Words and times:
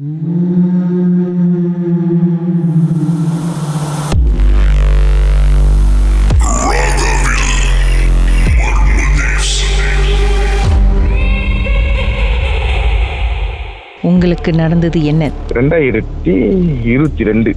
Mm-hmm. 0.00 0.38
உங்களுக்கு 14.10 14.50
நடந்தது 14.60 14.98
என்ன? 15.12 15.30
ரெண்டாயிரத்தி 15.58 16.34
இருபத்தி 16.92 17.22
ரெண்டு. 17.30 17.50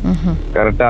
கரெக்டா 0.55 0.89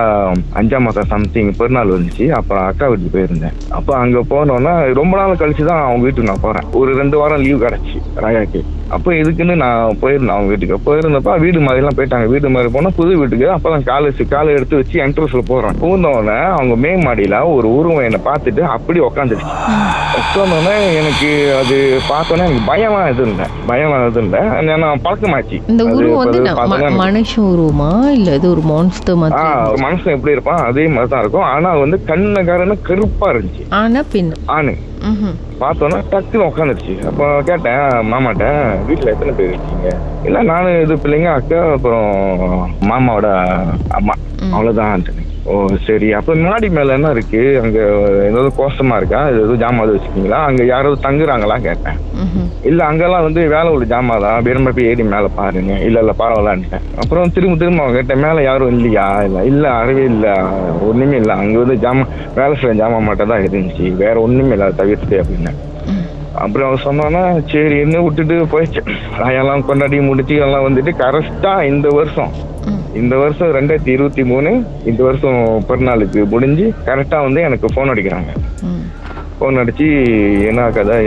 அஞ்சாம் 0.59 0.86
மாசம் 0.88 1.09
சம்திங் 1.14 1.52
பெருநாள் 1.59 1.94
வந்துச்சு. 1.95 2.26
அப்புறம் 2.39 2.66
அக்கா 2.70 2.88
வீட்டுக்கு 2.91 3.16
போயிருந்தேன். 3.16 3.57
அப்போ 3.77 3.94
அங்க 4.04 4.20
போனோன்னா 4.34 4.73
ரொம்ப 5.00 5.13
நாள் 5.21 5.41
கழிச்சு 5.41 5.66
தான் 5.71 5.84
அவங்க 5.88 6.04
வீட்டுக்கு 6.05 6.30
நான் 6.32 6.45
போறேன். 6.45 6.68
ஒரு 6.82 6.94
ரெண்டு 7.02 7.18
வாரம் 7.21 7.44
லீவ் 7.45 7.63
கிடைச்சி 7.66 7.98
ராயாக்கு. 8.26 8.62
அப்போ 8.95 9.09
இதுக்குன்னு 9.21 9.55
நான் 9.63 9.98
போயிருந்தேன் 10.02 10.36
அவங்க 10.36 10.50
வீட்டுக்கு. 10.54 10.77
போயிருந்தப்ப 10.88 11.34
வீடு 11.44 11.59
மாதிரிலாம் 11.68 11.98
போயிட்டாங்க. 12.00 12.28
வீடு 12.34 12.54
மாதிரி 12.55 12.71
போனா 12.78 12.89
புது 13.00 13.12
வீட்டுக்கு. 13.21 13.48
அப்பதான் 13.58 13.88
காலை 13.91 14.09
காலை 14.36 14.52
எடுத்து 14.58 14.80
வச்சு 14.80 14.98
என்ட்ரன்ஸ்ல 15.05 15.44
போறேன். 15.52 15.78
பூந்தோடனே 15.84 16.39
அவங்க 16.58 16.75
மே 16.86 16.94
மாடியில 17.05 17.38
ஒரு 17.58 17.70
உருவம் 17.78 18.05
என்னை 18.08 18.22
பார்த்துட்டு 18.30 18.64
அப்படி 18.75 19.00
உக்காந்துருச்சு. 19.09 19.55
உட்காந்தோடனே 20.21 20.93
எனக்கு 20.95 21.30
அது 21.57 21.75
பார்த்தோன்னே 22.09 22.43
எனக்கு 22.43 22.66
பயமா 22.66 23.05
எதுவும் 23.05 23.30
இல்லை 23.30 23.45
பயமா 23.67 24.05
எதுவும் 24.05 24.25
இல்லை 24.25 24.75
நான் 24.77 25.02
பழக்கமாச்சு. 25.03 25.61
இந்த 25.67 25.85
உருவம் 25.85 26.17
வந்து 26.17 26.38
இப்ப 26.38 26.52
ந- 26.52 26.55
பார்த்தோன்னா 26.57 26.91
ம- 26.91 27.02
மனுஷ 27.03 27.41
உருவமா? 27.44 28.09
இல்ல 28.09 28.35
இது 28.35 28.49
ஒரு 28.49 28.61
மான்ஸ்டர் 28.61 29.16
மாதிரி 29.16 29.41
மனுஷன் 29.84 30.11
எப்படி 30.11 30.31
இருப்பான்? 30.31 30.66
அதே 30.66 30.88
மாதிரி 30.88 31.07
தான் 31.07 31.20
இருக்கும். 31.20 31.44
ஆனா 31.44 31.73
வந்து 31.73 32.02
கண்ணக்காரன்னு 32.07 32.81
கருப்பா 32.81 33.31
இருந்துச்சு. 33.31 33.63
ஆனா 33.70 34.03
பின் 34.11 34.34
ஆணு. 34.45 34.73
பார்த்தோன்னா 35.59 35.99
டக்குன்னு 36.11 36.47
உட்காந்துருச்சு 36.49 37.05
அப்போ 37.05 37.41
கேட்டேன் 37.45 37.80
மாமாட்ட 38.11 38.45
வீட்டில் 38.85 39.08
எத்தனை 39.08 39.33
பேர் 39.33 39.47
இருக்கீங்க? 39.47 39.89
இல்லை 40.23 40.41
நானும் 40.44 40.81
இது 40.81 40.95
பிள்ளைங்க 40.95 41.33
அக்கா 41.33 41.72
அப்புறம் 41.72 42.09
மாமாவோட 42.81 43.30
அம்மா. 43.89 44.13
அவ்வளோதான் 44.53 44.94
ஓ 45.45 45.67
சரி. 45.86 46.14
அப்போ 46.14 46.36
மாடி 46.36 46.70
மேலே 46.70 46.94
என்ன 46.94 47.09
இருக்கு? 47.09 47.59
அங்கே 47.64 47.80
ஏதாவது 48.28 48.52
கோஷமா 48.58 48.95
இருக்கா? 48.95 49.30
ஏதாவது 49.30 49.56
ஜாமான் 49.56 49.89
வச்சுருக்கீங்களா? 49.89 50.39
அங்கே 50.44 50.66
யாராவது 50.66 51.02
தங்குறாங்களா 51.02 51.61
கேட்டேன். 51.61 51.97
இல்ல 52.64 52.86
அங்கெல்லாம் 52.86 53.23
வந்து 53.23 53.47
வேலை 53.47 53.72
உள்ள 53.72 53.86
ஜாமா 53.86 54.19
தான். 54.19 54.73
போய் 54.73 54.86
ஏறி 54.86 55.03
மேல 55.03 55.28
பாருங்க. 55.28 55.73
இல்ல 55.80 56.00
இல்ல 56.00 56.14
பரவாயில்லன்ட்டேன். 56.17 56.81
அப்புறம் 56.97 57.31
திரும்ப 57.31 57.58
திரும்ப 57.58 57.81
அவங்க 57.81 57.97
கேட்டேன் 57.97 58.19
மேல 58.19 58.44
யாரும் 58.44 58.67
இல்லையா? 58.67 59.23
இல்ல 59.23 59.44
இல்ல 59.44 59.69
அறவே 59.69 60.03
இல்ல. 60.03 60.44
ஒண்ணுமே 60.81 61.16
இல்ல. 61.16 61.34
அங்க 61.34 61.58
வந்து 61.58 61.75
ஜாமா 61.75 62.08
வேலை 62.36 62.56
செய்ய 62.56 62.84
ஜாமா 62.84 63.00
மட்டும் 63.00 63.28
தான் 63.28 63.44
இருந்துச்சு. 63.44 63.95
வேற 63.95 64.22
ஒண்ணுமே 64.22 64.52
இல்ல. 64.52 64.72
தவிர்த்து 64.72 65.23
அப்படின்னு. 65.23 65.53
ம். 65.88 66.20
அப்புறம் 66.44 66.67
அவன் 66.67 66.86
சொன்னான்னா 66.88 67.23
சரி 67.52 67.78
என்ன 67.86 68.00
விட்டுட்டு 68.06 68.36
போயிடுச்சு. 68.53 68.81
எல்லாம் 69.39 69.66
கொண்டாடி 69.70 70.00
முடிச்சு 70.09 70.36
எல்லாம் 70.45 70.66
வந்துட்டு 70.67 70.92
கரெக்டா 71.03 71.53
இந்த 71.72 71.88
வருஷம். 71.97 72.31
இந்த 73.02 73.16
வருஷம் 73.22 73.53
ரெண்டாயிரத்தி 73.58 73.92
இருபத்தி 73.97 74.23
மூணு 74.31 74.50
இந்த 74.89 75.02
வருஷம் 75.08 75.39
பிறநாளுக்கு 75.69 76.22
முடிஞ்சு 76.34 76.66
கரெக்டா 76.88 77.19
வந்து 77.28 77.42
எனக்கு 77.47 77.67
ஃபோன் 77.73 77.92
அடிக்கிறாங்க. 77.94 78.31
ஃபோன் 79.38 79.59
அடிச்சு 79.62 79.88
என்ன 80.50 80.69
கதை? 80.78 80.97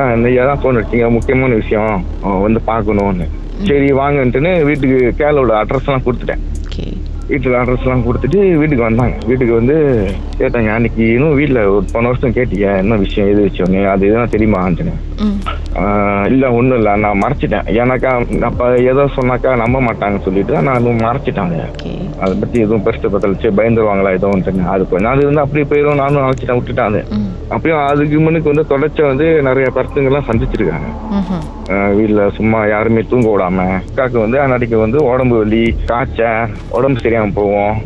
ஏன் 0.00 0.12
என்ன 0.16 0.30
ஏன் 0.40 0.60
ஃபோன் 0.62 0.78
அடிச்சிங்க 0.78 1.08
முக்கியமான 1.16 1.54
விஷயம். 1.62 2.04
அவன் 2.24 2.44
வந்து 2.46 2.60
பார்க்கணும்னு. 2.70 3.26
சரி 3.68 3.88
வாங்கன்ட்டுன்னு 4.02 4.52
வீட்டுக்கு 4.68 5.00
கேலோட 5.18 5.52
அட்ரஸ்லாம் 5.62 6.06
கொடுத்துட்டேன். 6.06 6.44
வீட்டுக்கு 7.30 7.58
அட்ரஸ்லாம் 7.58 8.04
கொடுத்துட்டு 8.04 8.38
வீட்டுக்கு 8.56 8.84
வந்தாங்க. 8.84 9.14
வீட்டுக்கு 9.26 9.54
வந்து 9.54 9.76
கேட்டாங்க 10.38 10.68
அன்னைக்கு 10.68 11.04
இன்னும் 11.12 11.34
வீட்டில் 11.34 11.62
ஒரு 11.66 11.84
போன 11.92 12.06
வருஷம் 12.06 12.32
கேட்டீங்க 12.32 12.76
என்ன 12.76 12.96
விஷயம் 12.96 13.30
எது 13.30 13.48
விஷயம்னு? 13.48 13.82
அது 13.86 14.08
எதுனா 14.08 14.26
தெரியுமான்ட்டுன்னு 14.28 14.94
ம். 15.20 15.36
இல்ல 16.30 16.44
ஒண்ணும் 16.56 16.78
இல்ல. 16.78 16.90
நான் 16.96 17.20
மறைச்சிட்டேன். 17.22 17.68
ஏன்னாக்கா 17.78 18.10
அப்ப 18.48 18.62
ஏதோ 18.90 19.02
சொன்னாக்கா 19.16 19.50
நம்ப 19.62 19.78
மாட்டாங்கன்னு 19.80 20.26
சொல்லிட்டு 20.26 20.54
நான் 20.66 20.78
அதுவும் 20.78 21.04
மறைச்சிட்டாங்க. 21.06 21.56
அதை 22.22 22.32
பத்தி 22.40 22.56
எதுவும் 22.64 22.84
பெருசு 22.86 23.12
பத்தலிச்சு 23.12 23.50
பயந்துருவாங்களா 23.58 24.10
ஏதோ 24.18 24.30
ஒன்று 24.34 24.66
அது 24.72 24.82
கொஞ்ச 24.90 25.04
நாள் 25.06 25.22
இருந்து 25.24 25.44
அப்படியே 25.44 25.66
போயிடும் 25.70 26.00
நானும் 26.02 26.24
அழைச்சிட்டேன் 26.24 26.58
விட்டுட்டான் 26.58 26.90
அது 26.92 27.00
ம். 27.18 27.28
அப்பயும் 27.56 27.80
அதுக்கு 27.84 28.18
முன்னுக்கு 28.24 28.52
வந்து 28.52 28.70
தொடர்ச்சியா 28.72 29.06
வந்து 29.12 29.26
நிறைய 29.48 29.68
பர்சங்கள்லாம் 29.76 30.28
சந்திச்சிருக்காங்க. 30.30 30.88
வீட்ல 31.96 32.20
சும்மா 32.36 32.60
யாருமே 32.66 33.02
தூங்க 33.10 33.28
விடாம. 33.30 33.64
அக்காக்கு 33.80 34.18
வந்து 34.24 34.38
அன்னாடிக்கு 34.44 34.76
வந்து 34.76 34.98
உடம்பு 35.10 35.36
வலி 35.40 35.60
காய்ச்ச 35.90 36.22
உடம்பு 36.78 37.02
சரியாம 37.04 37.34
போவோம். 37.34 37.76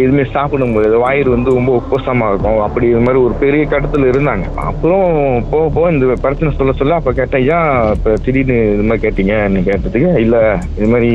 எதுவுமே 0.00 0.24
சாப்பிடும்போது 0.34 0.98
வயிறு 1.04 1.30
வந்து 1.30 1.54
ரொம்ப 1.56 1.70
உப்பசமா 1.80 2.26
இருக்கும். 2.30 2.60
அப்படி 2.66 2.86
இது 2.90 3.00
மாதிரி 3.00 3.22
ஒரு 3.26 3.34
பெரிய 3.42 3.62
கட்டத்துல 3.64 4.10
இருந்தாங்க. 4.12 4.44
அப்புறம் 4.68 5.06
போக 5.52 5.64
போக 5.76 5.92
இந்த 5.92 6.14
பிரச்சனை 6.24 6.52
சொல்ல 6.58 6.74
சொல்ல 6.80 6.98
அப்ப 7.00 7.12
கேட்டேன் 7.12 7.46
ஏன் 7.60 7.78
இப்ப 7.96 8.14
திடீர்னு 8.24 8.56
இது 8.74 8.84
மாதிரி 8.88 9.04
கேட்டீங்கன்னு 9.06 9.66
கேட்டதுக்கு 9.68 10.10
இல்ல 10.24 10.36
இது 10.78 10.88
மாதிரி 10.94 11.10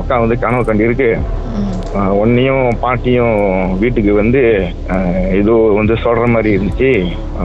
அக்கா 0.00 0.18
வந்து 0.24 0.38
கனவு 0.44 0.68
கண்டு 0.68 0.88
இருக்கு. 0.88 1.10
உன்னையும் 2.22 2.66
பாட்டியும் 2.82 3.38
வீட்டுக்கு 3.82 4.12
வந்து 4.22 4.42
ஏதோ 5.38 5.54
வந்து 5.78 5.94
சொல்ற 6.04 6.26
மாதிரி 6.34 6.50
இருந்துச்சு. 6.56 6.90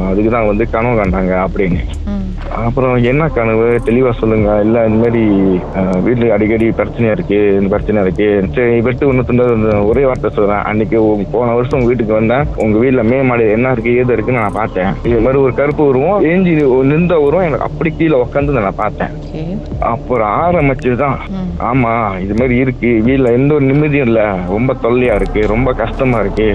அதுக்கு 0.09 0.31
தான் 0.36 0.50
வந்து 0.52 0.66
கனவு 0.75 1.00
கண்டாங்க 1.02 1.34
அப்படின்னு. 1.46 1.81
அப்புறம் 2.66 2.96
என்ன 3.12 3.24
கனவு? 3.38 3.66
தெளிவா 3.88 4.12
சொல்லுங்க. 4.19 4.50
இல்ல 4.66 4.84
இந்த 4.88 4.97
மாதிரி 5.03 5.24
வீட்டுல 6.06 6.30
அடிக்கடி 6.36 6.66
பிரச்சனையா 6.80 7.13
இருக்கு 7.16 7.40
இந்த 7.59 7.69
பிரச்சனை 7.74 8.03
இருக்கு. 8.06 8.28
சரி 8.57 8.75
வெட்டு 8.88 9.09
ஒண்ணு 9.12 9.72
ஒரே 9.92 10.03
வார்த்தை 10.09 10.31
சொல்றேன். 10.38 10.63
அன்னைக்கு 10.69 11.00
போன 11.34 11.56
வருஷம் 11.59 11.88
வீட்டுக்கு 11.90 12.13
வந்தேன். 12.19 12.46
உங்க 12.66 12.75
வீட்டுல 12.84 13.03
மே 13.12 13.19
மாடி 13.30 13.47
என்ன 13.56 13.72
இருக்கு 13.75 13.97
ஏது 14.02 14.16
இருக்குன்னு 14.18 14.44
நான் 14.44 14.59
பார்த்தேன். 14.62 14.92
இது 15.09 15.24
மாதிரி 15.28 15.42
ஒரு 15.46 15.53
கருப்பு 15.62 15.90
உருவம் 15.92 16.24
ஏஞ்சி 16.31 16.53
நின்ற 16.92 17.18
உருவம் 17.28 17.47
எனக்கு 17.50 17.68
அப்படி 17.69 17.92
கீழே 18.05 18.23
உட்காந்து 18.23 18.61
நான் 18.61 18.75
பார்த்தேன். 18.75 19.07
அப்புறம் 19.79 20.41
ஆரம்பிச்சுதான். 20.41 21.16
ஆமா 21.59 21.93
இது 22.19 22.33
மாதிரி 22.38 22.55
இருக்கு. 22.55 23.01
வீட்ல 23.03 23.31
எந்த 23.31 23.53
ஒரு 23.53 23.66
நிம்மதியும் 23.66 24.05
இல்ல. 24.09 24.38
ரொம்ப 24.49 24.75
தொல்லையா 24.83 25.16
இருக்கு. 25.16 25.41
ரொம்ப 25.47 25.73
கஷ்டமா 25.73 26.19
இருக்கு. 26.19 26.47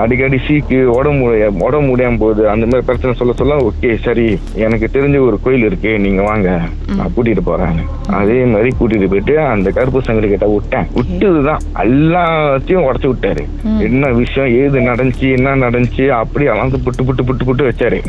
அடிக்கடி 0.00 0.38
சீக்கு 0.48 0.82
உடம்பு 0.82 1.52
உடம்பு 1.60 1.96
முடியாம 1.96 2.18
போகுது. 2.18 2.48
அந்த 2.48 2.64
மாதிரி 2.64 2.86
பிரச்சனை 2.86 3.16
சொல்ல 3.16 3.32
சொல்ல 3.32 3.56
ஓகே 3.68 3.96
சரி. 4.02 4.38
எனக்கு 4.54 4.88
தெரிஞ்ச 4.92 5.20
ஒரு 5.26 5.38
கோயில் 5.42 5.64
இருக்கு. 5.64 5.98
நீங்க 5.98 6.22
வாங்க. 6.22 6.60
நான் 6.96 7.12
கூட்டிட்டு 7.16 7.40
போறேன் 7.44 7.78
அதே 8.10 8.42
மாதிரி 8.44 8.70
கூட்டிட்டு 8.80 9.08
போயிட்டு 9.08 9.38
அந்த 9.38 9.70
கருப்பு 9.70 10.00
சங்கடி 10.00 10.28
கிட்ட 10.28 10.46
விட்டேன். 10.46 10.86
விட்டதுதான். 10.94 11.62
எல்லாத்தையும் 11.82 12.84
உடச்சு 12.88 13.12
விட்டாரு. 13.12 13.44
என்ன 13.80 14.10
விஷயம்? 14.10 14.50
ஏது 14.62 14.80
நடந்துச்சு? 14.80 15.36
என்ன 15.36 15.56
நடந்துச்சு? 15.56 16.08
அப்படி 16.08 16.46
அளந்து 16.46 16.76
புட்டு 16.76 17.02
புட்டு 17.02 17.24
புட்டு 17.26 17.48
புட்டு 17.48 17.64
வச்சாரு. 17.70 18.00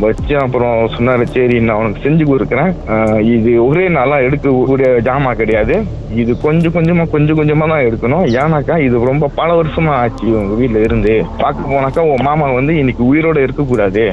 வச்சு 0.00 0.38
அப்புறம் 0.38 0.90
சொன்னாரு 0.96 1.22
சரி 1.22 1.60
நான் 1.60 1.75
உனக்கு 1.80 2.04
செஞ்சு 2.06 2.24
கொடுக்குறேன். 2.32 2.72
இது 3.36 3.52
ஒரே 3.68 3.84
நாளா 3.96 4.18
எடுக்கக்கூடிய 4.26 4.88
ஜாமா 5.08 5.32
கிடையாது. 5.40 5.76
இது 6.22 6.32
கொஞ்சம் 6.44 6.74
கொஞ்சமா 6.76 7.04
கொஞ்சம் 7.14 7.38
கொஞ்சமா 7.38 7.64
தான் 7.72 7.84
எடுக்கணும். 7.86 8.26
ஏன்னாக்கா 8.40 8.74
இது 8.86 9.04
ரொம்ப 9.10 9.30
பல 9.38 9.48
வருஷமா 9.60 9.92
ஆச்சு 10.02 10.26
உங்க 10.40 10.54
வீட்டுல 10.60 10.82
இருந்து. 10.88 11.14
பார்க்க 11.42 11.72
போனாக்கா 11.72 12.04
உன் 12.10 12.24
மாமா 12.28 12.46
வந்து 12.58 12.72
இன்னைக்கு 12.82 13.02
உயிரோட 13.10 13.38
இருக்கக்கூடாது. 13.46 14.04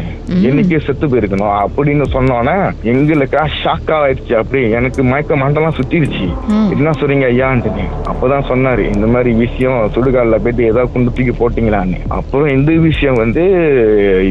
என்னைக்கே 0.50 0.79
செத்து 0.88 1.07
போயிருக்கணும். 1.12 1.53
அப்படின்னு 1.66 2.07
சொன்னோன்னே 2.16 2.56
எங்களுக்கா 2.94 3.44
ஷாக்கா 3.62 3.97
ஆயிடுச்சு. 4.06 4.34
அப்படி 4.41 4.62
எனக்கு 4.80 5.03
மயக்க 5.12 5.35
மண்டலம் 5.44 5.78
சுத்திருச்சு. 5.80 6.28
என்ன 6.75 6.95
சொல்றீங்க 7.01 7.28
ஐயான்ட்டு 7.34 7.85
அப்பதான் 8.12 8.47
சொன்னாரு 8.51 8.84
இந்த 8.95 9.07
மாதிரி 9.13 9.31
விஷயம் 9.44 9.80
சுடுகாலில் 9.95 10.41
போயிட்டு 10.44 10.63
ஏதாவது 10.72 10.91
கொண்டு 10.94 11.13
தூக்கி 11.18 11.34
போட்டீங்களான்னு. 11.40 12.00
அப்புறம் 12.18 12.50
இந்த 12.57 12.72
விஷயம் 12.90 13.19
வந்து 13.24 13.44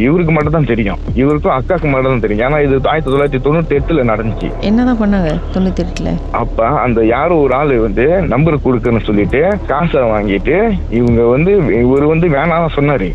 இவருக்கு 0.07 0.33
மட்டும் 0.37 0.57
தான் 0.57 0.71
தெரியும். 0.73 1.01
இவருக்கும் 1.23 1.55
அக்காக்கு 1.59 1.89
மட்டும் 1.93 2.13
தான் 2.15 2.25
தெரியும். 2.27 2.45
ஏன்னா 2.47 2.61
இது 2.67 2.75
ஆயிரத்தி 2.93 3.13
தொள்ளாயிரத்தி 3.23 3.47
தொண்ணூத்தி 3.47 3.75
எட்டுல 3.79 4.03
நடந்துச்சு. 4.11 4.49
என்னதான் 4.69 4.99
பண்ணாங்க 5.01 5.31
தொண்ணூத்தி 5.55 5.83
எட்டுல 5.85 6.11
அப்ப 6.41 6.67
அந்த 6.85 7.01
யாரோ 7.13 7.35
ஒரு 7.45 7.53
ஆளு 7.59 7.75
வந்து 7.85 8.05
நம்பர் 8.33 8.57
கொடுக்கணும்னு 8.65 9.07
சொல்லிட்டு 9.09 9.41
காசை 9.71 10.01
வாங்கிட்டு 10.13 10.57
இவங்க 10.99 11.21
வந்து 11.35 11.53
இவர் 11.83 12.07
வந்து 12.13 12.27
வேணாம் 12.37 12.77
சொன்னாரு. 12.79 13.09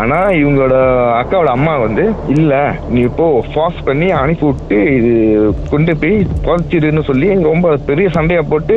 ஆனா 0.00 0.18
இவங்களோட 0.40 0.76
அக்காவோட 1.20 1.50
அம்மா 1.58 1.74
வந்து 1.84 2.04
இல்ல 2.36 2.52
நீ 2.94 3.00
இப்போ 3.10 3.26
ஃபாஸ் 3.52 3.78
பண்ணி 3.88 4.08
அனுப்பி 4.22 4.46
விட்டு 4.50 4.78
இது 4.98 5.12
கொண்டு 5.72 5.94
போய் 6.02 6.16
புதைச்சிருன்னு 6.46 7.04
சொல்லி 7.10 7.28
ரொம்ப 7.50 7.76
பெரிய 7.90 8.08
சண்டையை 8.16 8.42
போட்டு 8.52 8.74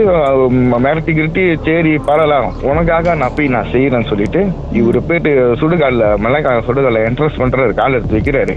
மிரட்டி 0.86 1.14
கிரட்டி 1.20 1.46
சரி 1.68 1.94
பரவாயில்ல 2.10 2.70
உனக்காக 2.72 3.16
நான் 3.24 3.36
போய் 3.40 3.54
நான் 3.56 3.72
செய்யறேன்னு 3.74 4.12
சொல்லிட்டு 4.12 4.44
இவரு 4.80 5.02
போயிட்டு 5.10 5.34
சுடுகாலில் 5.64 6.06
மலைக்கால 6.26 6.64
சுடுகாலில் 6.70 7.06
என்ட்ரன்ஸ் 7.10 7.42
பண்றாரு 7.42 7.74
கால் 7.82 7.98
எடுத்து 7.98 8.18
வைக்கிறாரு. 8.18 8.56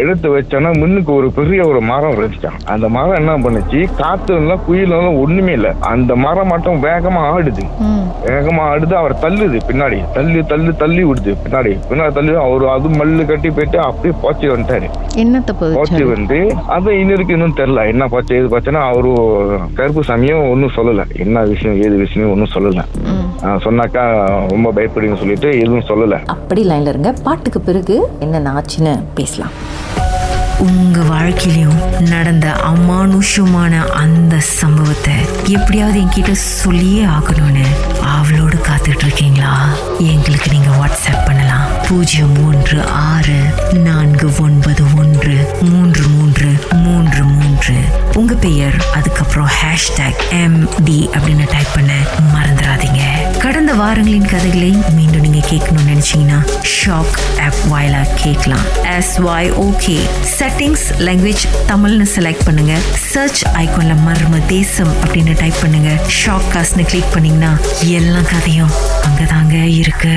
எடுத்து 0.00 0.28
வச்சோன்னா 0.36 0.70
முன்னுக்கு 0.82 1.12
ஒரு 1.18 1.28
பெரிய 1.46 1.64
ஒரு 1.70 1.80
மரம் 1.88 2.14
இருந்துச்சான் 2.18 2.56
அந்த 2.72 2.86
மரம் 2.94 3.18
என்ன 3.18 3.32
பண்ணுச்சு? 3.42 3.80
காத்து 3.98 4.32
எல்லாம் 4.38 4.62
குயில் 4.66 4.94
எல்லாம் 4.96 5.18
ஒண்ணுமே 5.24 5.52
இல்லை. 5.58 5.70
அந்த 5.90 6.12
மரம் 6.22 6.50
மட்டும் 6.52 6.78
வேகமா 6.86 7.20
ஆடுது. 7.34 7.64
வேகமா 8.24 8.62
ஆடுது 8.70 8.94
அவர் 9.00 9.14
தள்ளுது 9.24 9.58
பின்னாடி. 9.68 9.98
தள்ளி 10.16 10.40
தள்ளி 10.52 10.72
தள்ளி 10.82 11.02
விடுது 11.10 11.32
பின்னாடி. 11.44 11.72
பின்னாடி 11.90 12.12
தள்ளி 12.18 12.32
அவர் 12.44 12.64
அது 12.74 12.88
மல்லு 13.00 13.26
கட்டி 13.30 13.50
போயிட்டு 13.58 13.78
அப்படியே 13.88 14.14
போச்சு 14.24 14.50
வந்துட்டாரு. 14.54 14.88
போச்சு 15.76 16.02
வந்து 16.14 16.38
அது 16.76 16.98
இன்னும் 17.00 17.16
இருக்கு 17.16 17.36
இன்னும் 17.38 17.56
தெரியல. 17.60 17.84
என்ன 17.92 18.08
போச்சு 18.14 18.34
ஏது 18.38 18.50
போச்சுன்னா 18.54 18.82
அவரு 18.90 19.12
கருப்பு 19.78 20.04
சாமியும் 20.08 20.50
ஒன்றும் 20.52 20.76
சொல்லல. 20.78 21.04
என்ன 21.26 21.44
விஷயம் 21.52 21.78
ஏது 21.84 21.96
விஷயம் 22.04 22.32
ஒன்றும் 22.34 22.54
சொல்லல. 22.56 22.84
சொன்னாக்கா 23.66 24.04
ரொம்ப 24.54 24.68
பயப்படுன்னு 24.76 25.20
சொல்லிட்டு 25.22 25.50
எதுவும் 25.62 25.88
சொல்லல. 25.92 26.18
அப்படி 26.36 26.64
லைன்ல 26.72 26.94
இருங்க. 26.94 27.12
பாட்டுக்கு 27.28 27.62
பிறகு 27.70 27.96
என்ன 28.26 28.54
ஆச்சுன்னு 28.58 28.94
பேசலாம். 29.20 29.54
உங்க 30.58 31.00
வாழ்க்கையிலும் 31.00 32.00
நடந்த 32.00 32.56
அமானுஷமான 32.64 33.86
அந்த 33.86 34.40
சம்பவத்தை 34.40 35.14
எப்படியாவது 35.46 36.00
என்கிட்ட 36.00 36.32
சொல்லியே 36.32 37.04
ஆகணும்னு 37.04 37.64
அவளோடு 38.00 38.56
காத்துட்டு 38.56 39.04
இருக்கீங்களா 39.04 39.68
எங்களுக்கு 39.98 40.50
நீங்க 40.50 40.68
வாட்ஸ்அப் 40.68 41.24
பண்ணலாம். 41.24 41.68
பூஜ்ஜியம் 41.88 42.32
மூன்று 42.32 42.82
ஆறு 42.86 43.54
நான்கு 43.72 44.30
ஒன்பது 44.40 44.84
ஒன்று 44.96 45.56
மூன்று 45.60 46.06
மூன்று 46.08 46.66
மூன்று 46.72 47.24
மூன்று. 47.24 47.74
உங்க 48.14 48.34
பெயர் 48.34 48.84
அதுக்கப்புறம் 48.94 49.48
ஹேஷ்டேக் 49.62 50.30
எம் 50.30 50.84
டி 50.84 51.08
அப்படின்னு 51.12 51.46
டைப் 51.50 51.74
பண்ண 51.74 51.92
வாரங்களின் 53.76 54.28
கதைகளை 54.28 54.70
மீண்டும் 54.94 55.20
நீங்க 55.20 55.46
கேட்கணும்னு 55.50 55.90
நினைச்சீங்கன்னா 55.92 56.38
ஷாக் 56.74 57.16
ஆப் 57.40 57.60
வாயிலா 57.72 58.06
கேட்கலாம். 58.14 58.64
எஸ் 58.96 59.20
ஒய் 59.20 59.50
ஓகே 59.66 59.96
செட்டிங்ஸ் 60.38 60.86
லாங்குவேஜ் 60.98 61.44
தமிழ்னு 61.68 62.06
செலக்ட் 62.16 62.44
பண்ணுங்க. 62.44 62.74
சர்ச் 62.94 63.44
ஐகான்ல 63.44 63.96
மர்ம 64.06 64.46
தேசம் 64.46 64.92
அப்படின்னு 65.04 65.38
டைப் 65.38 65.60
பண்ணுங்க. 65.60 66.00
ஷாக் 66.24 66.50
காஸ்ட்னு 66.54 66.86
கிளிக் 66.86 67.12
பண்ணீங்கன்னா 67.12 67.58
எல்லா 67.84 68.20
கதையும் 68.20 68.70
அங்கதாங்க 69.02 69.62
இருக்கு. 69.62 70.14